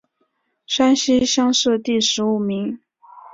[0.65, 2.79] 山西乡试第十五名。